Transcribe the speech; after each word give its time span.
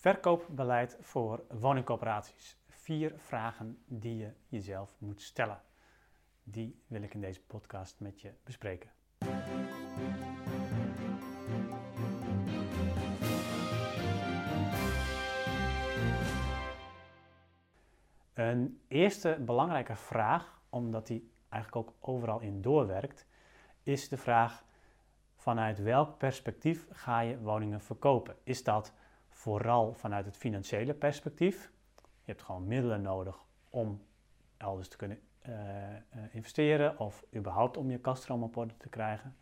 Verkoopbeleid 0.00 0.96
voor 1.00 1.44
woningcorporaties. 1.48 2.56
Vier 2.68 3.12
vragen 3.16 3.82
die 3.86 4.16
je 4.16 4.32
jezelf 4.48 4.94
moet 4.98 5.22
stellen. 5.22 5.60
Die 6.42 6.82
wil 6.86 7.02
ik 7.02 7.14
in 7.14 7.20
deze 7.20 7.40
podcast 7.42 8.00
met 8.00 8.20
je 8.20 8.32
bespreken. 8.44 8.90
Een 18.34 18.80
eerste 18.88 19.38
belangrijke 19.40 19.96
vraag, 19.96 20.62
omdat 20.68 21.06
die 21.06 21.30
eigenlijk 21.48 21.88
ook 21.88 21.94
overal 22.00 22.40
in 22.40 22.62
doorwerkt, 22.62 23.26
is 23.82 24.08
de 24.08 24.16
vraag 24.16 24.64
vanuit 25.36 25.78
welk 25.78 26.18
perspectief 26.18 26.86
ga 26.90 27.20
je 27.20 27.38
woningen 27.38 27.80
verkopen? 27.80 28.36
Is 28.42 28.64
dat 28.64 28.92
vooral 29.38 29.92
vanuit 29.92 30.24
het 30.24 30.36
financiële 30.36 30.94
perspectief? 30.94 31.70
Je 31.96 32.32
hebt 32.32 32.42
gewoon 32.42 32.66
middelen 32.66 33.02
nodig 33.02 33.38
om 33.70 34.02
elders 34.56 34.88
te 34.88 34.96
kunnen 34.96 35.20
uh, 35.48 35.54
investeren 36.30 36.98
of 36.98 37.24
überhaupt 37.34 37.76
om 37.76 37.90
je 37.90 37.98
kaststroom 37.98 38.42
op 38.42 38.56
orde 38.56 38.76
te 38.76 38.88
krijgen. 38.88 39.36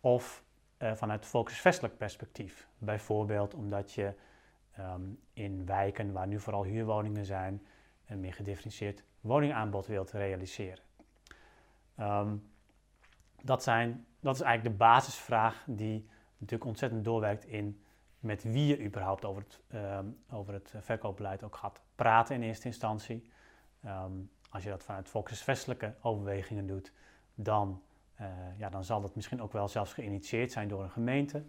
Of 0.00 0.44
uh, 0.78 0.94
vanuit 0.94 1.26
volksvestelijk 1.26 1.96
perspectief. 1.96 2.68
Bijvoorbeeld 2.78 3.54
omdat 3.54 3.92
je 3.92 4.14
um, 4.78 5.20
in 5.32 5.66
wijken 5.66 6.12
waar 6.12 6.26
nu 6.26 6.40
vooral 6.40 6.64
huurwoningen 6.64 7.24
zijn, 7.24 7.66
een 8.06 8.20
meer 8.20 8.34
gedifferentieerd 8.34 9.04
woningaanbod 9.20 9.86
wilt 9.86 10.10
realiseren. 10.10 10.84
Um, 12.00 12.50
dat, 13.42 13.62
zijn, 13.62 14.06
dat 14.20 14.34
is 14.34 14.40
eigenlijk 14.40 14.78
de 14.78 14.84
basisvraag 14.84 15.64
die 15.66 16.08
natuurlijk 16.36 16.70
ontzettend 16.70 17.04
doorwerkt 17.04 17.44
in 17.44 17.84
met 18.20 18.42
wie 18.42 18.66
je 18.66 18.84
überhaupt 18.84 19.24
over 19.24 19.42
het, 19.42 19.60
um, 19.74 20.18
over 20.30 20.52
het 20.52 20.74
verkoopbeleid 20.80 21.42
ook 21.42 21.56
gaat 21.56 21.80
praten 21.94 22.34
in 22.34 22.42
eerste 22.42 22.66
instantie. 22.66 23.30
Um, 23.86 24.30
als 24.50 24.62
je 24.62 24.68
dat 24.68 24.84
vanuit 24.84 25.08
volksvestelijke 25.08 25.94
overwegingen 26.00 26.66
doet, 26.66 26.92
dan, 27.34 27.82
uh, 28.20 28.26
ja, 28.56 28.68
dan 28.68 28.84
zal 28.84 29.00
dat 29.00 29.14
misschien 29.14 29.42
ook 29.42 29.52
wel 29.52 29.68
zelfs 29.68 29.92
geïnitieerd 29.92 30.52
zijn 30.52 30.68
door 30.68 30.82
een 30.82 30.90
gemeente. 30.90 31.44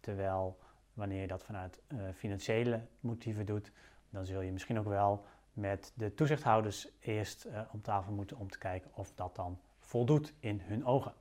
Terwijl 0.00 0.58
wanneer 0.92 1.20
je 1.20 1.26
dat 1.26 1.44
vanuit 1.44 1.80
uh, 1.88 2.00
financiële 2.14 2.80
motieven 3.00 3.46
doet, 3.46 3.72
dan 4.10 4.24
zul 4.26 4.40
je 4.40 4.52
misschien 4.52 4.78
ook 4.78 4.88
wel 4.88 5.24
met 5.52 5.92
de 5.94 6.14
toezichthouders 6.14 6.88
eerst 7.00 7.46
om 7.72 7.82
tafel 7.82 8.12
moeten 8.12 8.36
om 8.36 8.50
te 8.50 8.58
kijken 8.58 8.90
of 8.94 9.12
dat 9.14 9.36
dan 9.36 9.60
voldoet 9.78 10.34
in 10.40 10.60
hun 10.60 10.84
ogen. 10.84 11.12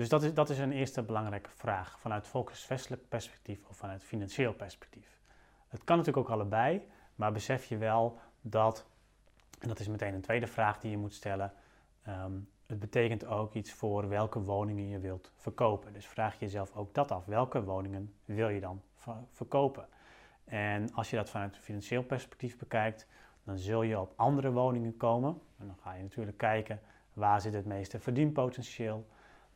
Dus 0.00 0.08
dat 0.08 0.22
is, 0.22 0.34
dat 0.34 0.50
is 0.50 0.58
een 0.58 0.72
eerste 0.72 1.02
belangrijke 1.02 1.50
vraag 1.50 1.98
vanuit 2.00 2.26
volksvestelijk 2.26 3.08
perspectief 3.08 3.68
of 3.68 3.76
vanuit 3.76 4.04
financieel 4.04 4.52
perspectief. 4.52 5.20
Het 5.68 5.84
kan 5.84 5.96
natuurlijk 5.96 6.26
ook 6.26 6.34
allebei, 6.34 6.88
maar 7.14 7.32
besef 7.32 7.64
je 7.64 7.76
wel 7.76 8.18
dat, 8.40 8.86
en 9.58 9.68
dat 9.68 9.80
is 9.80 9.88
meteen 9.88 10.14
een 10.14 10.20
tweede 10.20 10.46
vraag 10.46 10.80
die 10.80 10.90
je 10.90 10.96
moet 10.96 11.14
stellen, 11.14 11.52
um, 12.08 12.48
het 12.66 12.78
betekent 12.78 13.26
ook 13.26 13.54
iets 13.54 13.72
voor 13.72 14.08
welke 14.08 14.42
woningen 14.42 14.88
je 14.88 14.98
wilt 14.98 15.32
verkopen. 15.36 15.92
Dus 15.92 16.06
vraag 16.06 16.32
je 16.32 16.44
jezelf 16.44 16.76
ook 16.76 16.94
dat 16.94 17.10
af. 17.10 17.24
Welke 17.24 17.64
woningen 17.64 18.14
wil 18.24 18.48
je 18.48 18.60
dan 18.60 18.82
verkopen? 19.30 19.88
En 20.44 20.92
als 20.92 21.10
je 21.10 21.16
dat 21.16 21.30
vanuit 21.30 21.56
financieel 21.56 22.02
perspectief 22.02 22.58
bekijkt, 22.58 23.06
dan 23.44 23.58
zul 23.58 23.82
je 23.82 24.00
op 24.00 24.12
andere 24.16 24.52
woningen 24.52 24.96
komen. 24.96 25.40
En 25.58 25.66
dan 25.66 25.76
ga 25.82 25.94
je 25.94 26.02
natuurlijk 26.02 26.38
kijken 26.38 26.80
waar 27.12 27.40
zit 27.40 27.52
het 27.52 27.66
meeste 27.66 27.98
verdienpotentieel 27.98 29.06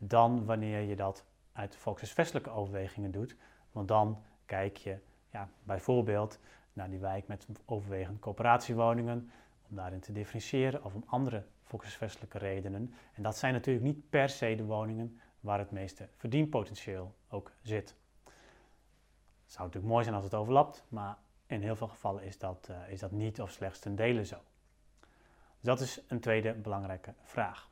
dan 0.09 0.45
wanneer 0.45 0.81
je 0.81 0.97
dat 0.97 1.25
uit 1.53 1.77
volksvestelijke 1.77 2.51
overwegingen 2.51 3.11
doet. 3.11 3.37
Want 3.73 3.89
dan 3.89 4.23
kijk 4.47 4.77
je 4.77 4.99
ja, 5.31 5.49
bijvoorbeeld 5.63 6.39
naar 6.73 6.91
die 6.91 6.99
wijk 6.99 7.27
met 7.27 7.47
overwegend 7.65 8.19
coöperatiewoningen, 8.19 9.31
om 9.71 9.77
daarin 9.77 10.01
te 10.01 10.13
differentiëren 10.13 10.85
of 10.85 10.95
om 10.95 11.05
andere 11.07 11.45
volksvestelijke 11.63 12.39
redenen. 12.39 12.95
En 13.13 13.23
dat 13.23 13.37
zijn 13.37 13.53
natuurlijk 13.53 13.85
niet 13.85 14.11
per 14.11 14.29
se 14.29 14.55
de 14.55 14.65
woningen 14.65 15.21
waar 15.41 15.59
het 15.59 15.71
meeste 15.71 16.09
verdienpotentieel 16.17 17.15
ook 17.29 17.53
zit. 17.63 17.95
Het 19.45 19.53
zou 19.53 19.65
natuurlijk 19.65 19.93
mooi 19.93 20.05
zijn 20.05 20.17
als 20.17 20.25
het 20.25 20.35
overlapt, 20.35 20.85
maar 20.89 21.17
in 21.47 21.63
heel 21.63 21.77
veel 21.77 21.89
gevallen 21.89 22.23
is 22.23 22.39
dat, 22.39 22.69
uh, 22.71 22.91
is 22.91 23.01
dat 23.01 23.11
niet 23.11 23.41
of 23.41 23.51
slechts 23.51 23.79
ten 23.79 23.97
dele 23.97 24.25
zo. 24.25 24.37
Dus 25.01 25.09
dat 25.61 25.81
is 25.81 26.01
een 26.09 26.21
tweede 26.21 26.55
belangrijke 26.55 27.15
vraag. 27.23 27.71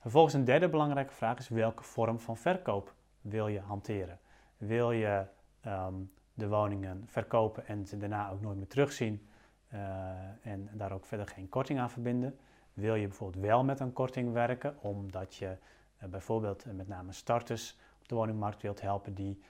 Vervolgens 0.00 0.34
een 0.34 0.44
derde 0.44 0.68
belangrijke 0.68 1.12
vraag 1.12 1.38
is 1.38 1.48
welke 1.48 1.82
vorm 1.82 2.18
van 2.18 2.36
verkoop 2.36 2.94
wil 3.20 3.46
je 3.46 3.60
hanteren? 3.60 4.18
Wil 4.56 4.90
je 4.90 5.26
um, 5.66 6.12
de 6.34 6.48
woningen 6.48 7.02
verkopen 7.06 7.66
en 7.66 7.86
ze 7.86 7.96
daarna 7.96 8.30
ook 8.30 8.40
nooit 8.40 8.56
meer 8.56 8.66
terugzien 8.66 9.28
uh, 9.72 9.80
en 10.42 10.68
daar 10.72 10.92
ook 10.92 11.04
verder 11.04 11.26
geen 11.26 11.48
korting 11.48 11.78
aan 11.78 11.90
verbinden? 11.90 12.38
Wil 12.72 12.94
je 12.94 13.06
bijvoorbeeld 13.06 13.44
wel 13.44 13.64
met 13.64 13.80
een 13.80 13.92
korting 13.92 14.32
werken 14.32 14.76
omdat 14.82 15.34
je 15.34 15.56
uh, 16.02 16.08
bijvoorbeeld 16.08 16.66
uh, 16.66 16.72
met 16.72 16.88
name 16.88 17.12
starters 17.12 17.78
op 18.00 18.08
de 18.08 18.14
woningmarkt 18.14 18.62
wilt 18.62 18.80
helpen 18.80 19.14
die 19.14 19.42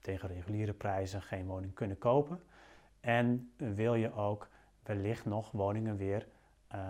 tegen 0.00 0.28
reguliere 0.28 0.72
prijzen 0.72 1.22
geen 1.22 1.46
woning 1.46 1.74
kunnen 1.74 1.98
kopen? 1.98 2.42
En 3.00 3.52
wil 3.56 3.94
je 3.94 4.14
ook 4.14 4.48
wellicht 4.82 5.24
nog 5.24 5.50
woningen 5.50 5.96
weer 5.96 6.26
uh, 6.74 6.80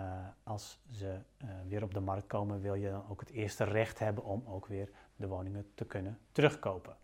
als 0.43 0.79
ze 0.91 1.19
uh, 1.37 1.49
weer 1.67 1.83
op 1.83 1.93
de 1.93 1.99
markt 1.99 2.27
komen, 2.27 2.61
wil 2.61 2.73
je 2.73 2.89
dan 2.89 3.03
ook 3.09 3.19
het 3.19 3.29
eerste 3.29 3.63
recht 3.63 3.99
hebben 3.99 4.23
om 4.23 4.43
ook 4.47 4.65
weer 4.65 4.89
de 5.15 5.27
woningen 5.27 5.71
te 5.75 5.85
kunnen 5.85 6.19
terugkopen. 6.31 6.95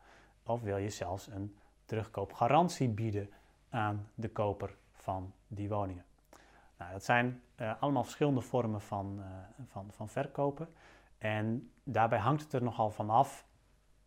Of 0.43 0.61
wil 0.61 0.77
je 0.77 0.89
zelfs 0.89 1.27
een 1.27 1.55
terugkoopgarantie 1.85 2.89
bieden 2.89 3.29
aan 3.69 4.07
de 4.15 4.29
koper 4.29 4.75
van 4.91 5.33
die 5.47 5.69
woningen. 5.69 6.05
Nou, 6.77 6.91
dat 6.91 7.03
zijn 7.03 7.41
uh, 7.57 7.81
allemaal 7.81 8.03
verschillende 8.03 8.41
vormen 8.41 8.81
van, 8.81 9.23
van, 9.67 9.91
van 9.91 10.09
verkopen. 10.09 10.69
En 11.17 11.71
daarbij 11.83 12.19
hangt 12.19 12.41
het 12.41 12.53
er 12.53 12.63
nogal 12.63 12.89
van 12.89 13.09
af, 13.09 13.45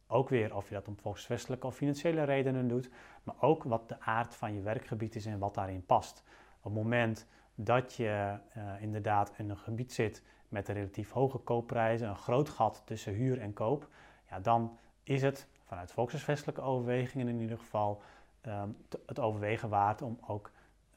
ook 0.06 0.29
weer 0.29 0.56
of 0.56 0.69
je 0.69 0.75
dat 0.75 0.89
om 0.89 0.99
volksvestelijke 0.99 1.67
of 1.67 1.75
financiële 1.75 2.25
redenen 2.25 2.69
doet, 2.69 2.91
maar 3.23 3.35
ook 3.41 3.62
wat 3.62 3.89
de 3.89 4.01
aard 4.01 4.35
van 4.35 4.55
je 4.55 4.61
werkgebied 4.61 5.15
is 5.15 5.27
en 5.27 5.39
wat 5.39 5.55
daarin 5.55 5.87
past. 5.87 6.23
Op 6.59 6.65
het 6.65 6.83
moment 6.83 7.27
dat 7.55 7.95
je 7.95 8.39
uh, 8.57 8.83
inderdaad 8.83 9.33
in 9.37 9.51
een 9.51 9.59
gebied 9.59 9.93
zit 9.93 10.23
met 10.49 10.69
een 10.69 10.75
relatief 10.75 11.11
hoge 11.11 11.39
koopprijzen, 11.39 12.09
een 12.09 12.17
groot 12.17 12.49
gat 12.49 12.83
tussen 12.85 13.13
huur 13.13 13.41
en 13.41 13.53
koop, 13.53 13.89
ja, 14.31 14.41
dan 14.41 14.79
is 15.03 15.23
het 15.23 15.49
vanuit 15.65 15.93
volkshuisvestelijke 15.93 16.61
overwegingen 16.61 17.29
in 17.29 17.41
ieder 17.41 17.59
geval 17.59 18.03
um, 18.47 18.77
het 19.07 19.21
overwegen 19.21 19.69
waard 19.69 20.03
om 20.03 20.19
ook 20.27 20.51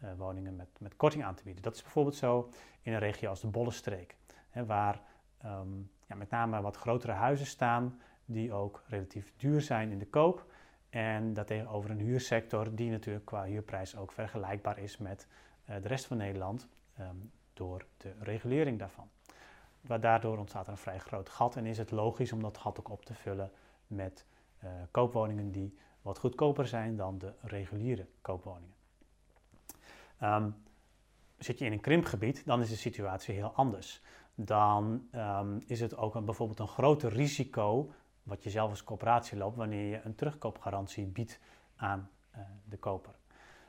uh, 0.03 0.09
woningen 0.17 0.55
met, 0.55 0.67
met 0.79 0.95
korting 0.95 1.23
aan 1.23 1.35
te 1.35 1.43
bieden. 1.43 1.63
Dat 1.63 1.75
is 1.75 1.81
bijvoorbeeld 1.81 2.15
zo 2.15 2.49
in 2.81 2.93
een 2.93 2.99
regio 2.99 3.29
als 3.29 3.41
de 3.41 3.47
Bollenstreek, 3.47 4.15
hè, 4.49 4.65
waar 4.65 5.01
um, 5.45 5.91
ja, 6.05 6.15
met 6.15 6.29
name 6.29 6.61
wat 6.61 6.77
grotere 6.77 7.11
huizen 7.11 7.45
staan 7.45 8.01
die 8.25 8.53
ook 8.53 8.83
relatief 8.87 9.33
duur 9.37 9.61
zijn 9.61 9.91
in 9.91 9.99
de 9.99 10.07
koop. 10.07 10.45
En 10.89 11.33
daartegenover 11.33 11.89
een 11.89 11.99
huursector 11.99 12.75
die 12.75 12.91
natuurlijk 12.91 13.25
qua 13.25 13.43
huurprijs 13.43 13.95
ook 13.95 14.11
vergelijkbaar 14.11 14.77
is 14.77 14.97
met 14.97 15.27
de 15.67 15.87
rest 15.87 16.05
van 16.05 16.17
Nederland 16.17 16.67
um, 16.99 17.31
door 17.53 17.85
de 17.97 18.13
regulering 18.19 18.79
daarvan. 18.79 19.09
Daardoor 19.81 20.37
ontstaat 20.37 20.65
er 20.65 20.71
een 20.71 20.77
vrij 20.77 20.99
groot 20.99 21.29
gat 21.29 21.55
en 21.55 21.65
is 21.65 21.77
het 21.77 21.91
logisch 21.91 22.31
om 22.31 22.41
dat 22.41 22.57
gat 22.57 22.79
ook 22.79 22.89
op 22.89 23.05
te 23.05 23.13
vullen 23.13 23.51
met 23.87 24.25
uh, 24.63 24.69
koopwoningen 24.91 25.51
die 25.51 25.77
wat 26.01 26.19
goedkoper 26.19 26.67
zijn 26.67 26.95
dan 26.95 27.17
de 27.17 27.33
reguliere 27.41 28.05
koopwoningen. 28.21 28.75
Um, 30.23 30.55
zit 31.37 31.59
je 31.59 31.65
in 31.65 31.71
een 31.71 31.79
krimpgebied, 31.79 32.45
dan 32.45 32.61
is 32.61 32.69
de 32.69 32.75
situatie 32.75 33.35
heel 33.35 33.51
anders. 33.51 34.01
Dan 34.35 35.07
um, 35.15 35.63
is 35.65 35.79
het 35.79 35.97
ook 35.97 36.15
een, 36.15 36.25
bijvoorbeeld 36.25 36.59
een 36.59 36.67
groter 36.67 37.13
risico 37.13 37.91
wat 38.23 38.43
je 38.43 38.49
zelf 38.49 38.69
als 38.69 38.83
coöperatie 38.83 39.37
loopt 39.37 39.55
wanneer 39.55 39.89
je 39.89 40.01
een 40.03 40.15
terugkoopgarantie 40.15 41.05
biedt 41.05 41.39
aan 41.75 42.09
uh, 42.35 42.41
de 42.69 42.77
koper. 42.77 43.13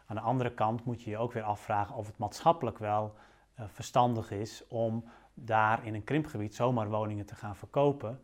Aan 0.08 0.16
de 0.16 0.22
andere 0.22 0.54
kant 0.54 0.84
moet 0.84 1.02
je 1.02 1.10
je 1.10 1.18
ook 1.18 1.32
weer 1.32 1.42
afvragen 1.42 1.94
of 1.94 2.06
het 2.06 2.18
maatschappelijk 2.18 2.78
wel 2.78 3.14
uh, 3.58 3.66
verstandig 3.68 4.30
is 4.30 4.66
om 4.66 5.04
daar 5.34 5.86
in 5.86 5.94
een 5.94 6.04
krimpgebied 6.04 6.54
zomaar 6.54 6.88
woningen 6.88 7.26
te 7.26 7.34
gaan 7.34 7.56
verkopen. 7.56 8.22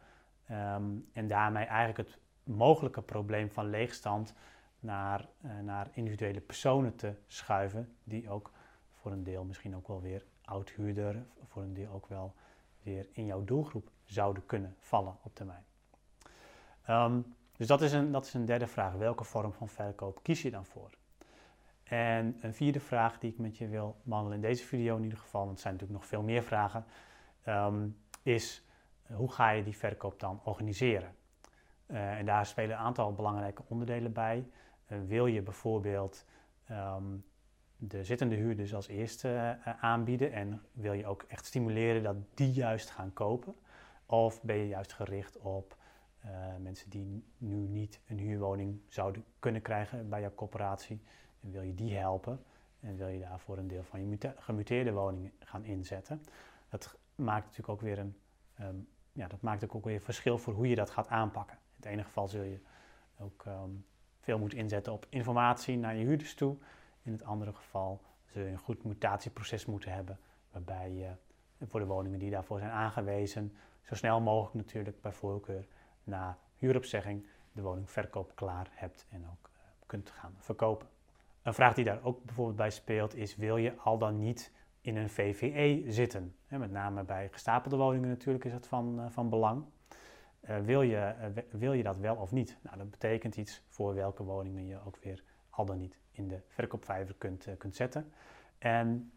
Um, 0.50 1.08
en 1.12 1.28
daarmee 1.28 1.64
eigenlijk 1.64 2.08
het 2.08 2.18
mogelijke 2.44 3.02
probleem 3.02 3.50
van 3.50 3.70
leegstand 3.70 4.34
naar, 4.80 5.28
uh, 5.44 5.58
naar 5.60 5.88
individuele 5.92 6.40
personen 6.40 6.96
te 6.96 7.14
schuiven, 7.26 7.96
die 8.04 8.30
ook 8.30 8.50
voor 8.90 9.12
een 9.12 9.24
deel 9.24 9.44
misschien 9.44 9.76
ook 9.76 9.88
wel 9.88 10.00
weer 10.00 10.24
oud-huurder, 10.44 11.26
voor 11.48 11.62
een 11.62 11.74
deel 11.74 11.92
ook 11.92 12.06
wel 12.06 12.34
weer 12.82 13.08
in 13.12 13.26
jouw 13.26 13.44
doelgroep 13.44 13.90
zouden 14.04 14.46
kunnen 14.46 14.76
vallen 14.78 15.16
op 15.22 15.34
termijn. 15.34 15.64
Um, 16.88 17.34
dus 17.56 17.66
dat 17.66 17.82
is, 17.82 17.92
een, 17.92 18.12
dat 18.12 18.26
is 18.26 18.34
een 18.34 18.44
derde 18.44 18.66
vraag. 18.66 18.92
Welke 18.92 19.24
vorm 19.24 19.52
van 19.52 19.68
verkoop 19.68 20.22
kies 20.22 20.42
je 20.42 20.50
dan 20.50 20.64
voor? 20.64 20.90
En 21.84 22.36
een 22.40 22.54
vierde 22.54 22.80
vraag 22.80 23.18
die 23.18 23.30
ik 23.30 23.38
met 23.38 23.56
je 23.56 23.68
wil 23.68 23.96
behandelen 24.02 24.36
in 24.36 24.48
deze 24.48 24.64
video 24.64 24.96
in 24.96 25.02
ieder 25.02 25.18
geval, 25.18 25.44
want 25.44 25.56
er 25.56 25.62
zijn 25.62 25.72
natuurlijk 25.72 26.00
nog 26.00 26.08
veel 26.08 26.22
meer 26.22 26.42
vragen, 26.42 26.84
um, 27.48 27.96
is 28.22 28.64
hoe 29.06 29.32
ga 29.32 29.50
je 29.50 29.62
die 29.62 29.76
verkoop 29.76 30.20
dan 30.20 30.40
organiseren? 30.44 31.14
Uh, 31.86 32.18
en 32.18 32.26
daar 32.26 32.46
spelen 32.46 32.76
een 32.76 32.82
aantal 32.82 33.12
belangrijke 33.12 33.62
onderdelen 33.68 34.12
bij. 34.12 34.48
Uh, 34.88 34.98
wil 35.06 35.26
je 35.26 35.42
bijvoorbeeld 35.42 36.24
um, 36.70 37.24
de 37.76 38.04
zittende 38.04 38.34
huurders 38.34 38.74
als 38.74 38.88
eerste 38.88 39.58
aanbieden 39.80 40.32
en 40.32 40.62
wil 40.72 40.92
je 40.92 41.06
ook 41.06 41.24
echt 41.28 41.46
stimuleren 41.46 42.02
dat 42.02 42.16
die 42.34 42.52
juist 42.52 42.90
gaan 42.90 43.12
kopen? 43.12 43.54
Of 44.06 44.42
ben 44.42 44.56
je 44.56 44.68
juist 44.68 44.92
gericht 44.92 45.38
op 45.38 45.76
mensen 46.58 46.90
die 46.90 47.24
nu 47.38 47.56
niet 47.56 48.00
een 48.06 48.18
huurwoning 48.18 48.80
zouden 48.88 49.24
kunnen 49.38 49.62
krijgen 49.62 50.08
bij 50.08 50.20
jouw 50.20 50.34
corporatie 50.34 51.02
en 51.40 51.50
wil 51.50 51.62
je 51.62 51.74
die 51.74 51.96
helpen? 51.96 52.44
En 52.80 52.96
wil 52.96 53.08
je 53.08 53.18
daarvoor 53.18 53.58
een 53.58 53.68
deel 53.68 53.82
van 53.82 54.08
je 54.08 54.32
gemuteerde 54.36 54.92
woningen 54.92 55.32
gaan 55.38 55.64
inzetten. 55.64 56.22
Dat 56.68 56.98
maakt 57.14 57.44
natuurlijk 57.44 57.68
ook 57.68 57.80
weer 57.80 57.98
een, 57.98 58.16
ehm, 58.54 58.76
ja, 59.12 59.28
dat 59.28 59.40
maakt 59.40 59.68
ook 59.68 59.84
weer 59.84 60.00
verschil 60.00 60.38
voor 60.38 60.54
hoe 60.54 60.68
je 60.68 60.74
dat 60.74 60.90
gaat 60.90 61.08
aanpakken. 61.08 61.56
In 61.56 61.72
het 61.76 61.86
ene 61.86 62.04
geval 62.04 62.28
zul 62.28 62.42
je 62.42 62.60
ook 63.18 63.44
ehm, 63.46 63.70
veel 64.18 64.38
moeten 64.38 64.58
inzetten 64.58 64.92
op 64.92 65.06
informatie 65.08 65.76
naar 65.76 65.96
je 65.96 66.04
huurders 66.04 66.34
toe. 66.34 66.56
In 67.02 67.12
het 67.12 67.22
andere 67.22 67.52
geval 67.52 68.00
zul 68.24 68.42
je 68.42 68.50
een 68.50 68.58
goed 68.58 68.84
mutatieproces 68.84 69.66
moeten 69.66 69.92
hebben, 69.92 70.18
waarbij 70.50 70.92
je 70.92 71.10
voor 71.66 71.80
de 71.80 71.86
woningen 71.86 72.18
die 72.18 72.30
daarvoor 72.30 72.58
zijn 72.58 72.70
aangewezen, 72.70 73.56
zo 73.82 73.94
snel 73.94 74.20
mogelijk 74.20 74.54
natuurlijk 74.54 75.00
bij 75.00 75.12
voorkeur 75.12 75.66
na 76.04 76.38
huuropzegging 76.56 77.26
de 77.52 77.62
woningverkoop 77.62 78.32
klaar 78.34 78.68
hebt 78.70 79.06
en 79.10 79.26
ook 79.30 79.50
uh, 79.52 79.62
kunt 79.86 80.10
gaan 80.10 80.34
verkopen. 80.38 80.88
Een 81.42 81.54
vraag 81.54 81.74
die 81.74 81.84
daar 81.84 82.02
ook 82.02 82.24
bijvoorbeeld 82.24 82.56
bij 82.56 82.70
speelt 82.70 83.14
is: 83.14 83.36
wil 83.36 83.56
je 83.56 83.76
al 83.76 83.98
dan 83.98 84.18
niet 84.18 84.52
in 84.80 84.96
een 84.96 85.10
VVE 85.10 85.84
zitten? 85.92 86.36
met 86.48 86.70
name 86.70 87.04
bij 87.04 87.28
gestapelde 87.32 87.76
woningen 87.76 88.08
natuurlijk 88.08 88.44
is 88.44 88.52
dat 88.52 88.66
van, 88.66 89.00
uh, 89.00 89.06
van 89.08 89.28
belang. 89.28 89.64
Uh, 90.48 90.58
wil, 90.58 90.82
je, 90.82 91.14
wil 91.50 91.72
je 91.72 91.82
dat 91.82 91.96
wel 91.96 92.16
of 92.16 92.32
niet? 92.32 92.58
Nou, 92.62 92.76
dat 92.76 92.90
betekent 92.90 93.36
iets 93.36 93.62
voor 93.68 93.94
welke 93.94 94.22
woningen 94.22 94.66
je 94.66 94.78
ook 94.86 94.96
weer 94.96 95.22
al 95.50 95.64
dan 95.64 95.78
niet 95.78 95.98
in 96.10 96.28
de 96.28 96.40
verkoopvijver 96.48 97.14
kunt, 97.14 97.48
kunt 97.58 97.76
zetten. 97.76 98.12
En 98.58 99.12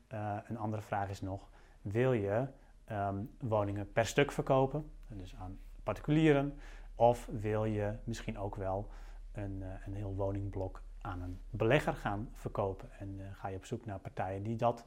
een 0.48 0.58
andere 0.58 0.82
vraag 0.82 1.10
is 1.10 1.22
nog: 1.22 1.50
wil 1.82 2.14
je 2.14 2.48
um, 2.92 3.36
woningen 3.40 3.92
per 3.92 4.06
stuk 4.06 4.32
verkopen, 4.32 4.92
dus 5.08 5.36
aan 5.36 5.60
particulieren, 5.84 6.60
of 6.98 7.30
wil 7.32 7.66
je 7.66 7.94
misschien 8.04 8.38
ook 8.38 8.56
wel 8.56 8.90
een, 9.32 9.64
een 9.86 9.94
heel 9.94 10.16
woningblok 10.16 10.82
aan 11.02 11.22
een 11.22 11.40
belegger 11.50 11.94
gaan 11.94 12.30
verkopen. 12.34 12.90
En 13.00 13.20
uh, 13.20 13.26
ga 13.32 13.48
je 13.48 13.58
op 13.58 13.66
zoek 13.66 13.86
naar 13.86 14.00
partijen 14.00 14.44
die, 14.44 14.56
dat, 14.56 14.86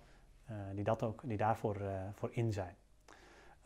uh, 0.50 0.56
die, 0.74 0.84
dat 0.84 1.02
ook, 1.02 1.20
die 1.24 1.36
daarvoor 1.36 1.80
voor 2.12 2.30
in 2.32 2.52
zijn. 2.52 2.74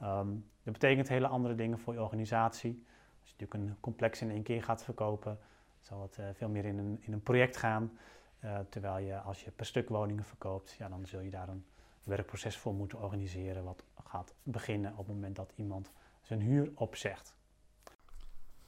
Um, 0.02 0.50
dat 0.62 0.72
betekent 0.72 1.08
hele 1.08 1.26
andere 1.26 1.54
dingen 1.54 1.78
voor 1.78 1.94
je 1.94 2.02
organisatie. 2.02 2.84
Als 3.20 3.30
je 3.30 3.34
natuurlijk 3.38 3.70
een 3.70 3.80
complex 3.80 4.20
in 4.20 4.30
één 4.30 4.42
keer 4.42 4.62
gaat 4.62 4.84
verkopen, 4.84 5.38
zal 5.80 6.02
het 6.02 6.18
veel 6.32 6.48
meer 6.48 6.64
in 6.64 6.78
een, 6.78 6.98
in 7.00 7.12
een 7.12 7.22
project 7.22 7.56
gaan. 7.56 7.98
terwijl 8.68 8.98
je 8.98 9.18
als 9.18 9.44
je 9.44 9.50
per 9.50 9.66
stuk 9.66 9.88
woningen 9.88 10.24
verkoopt, 10.24 10.72
ja, 10.72 10.88
dan 10.88 11.06
zul 11.06 11.20
je 11.20 11.30
daar 11.30 11.48
een 11.48 11.64
werkproces 12.02 12.56
voor 12.56 12.74
moeten 12.74 13.02
organiseren. 13.02 13.64
Wat 13.64 13.84
gaat 14.04 14.34
beginnen 14.42 14.92
op 14.92 15.06
het 15.06 15.14
moment 15.14 15.36
dat 15.36 15.52
iemand 15.56 15.92
zijn 16.22 16.40
huur 16.40 16.72
opzegt. 16.74 17.36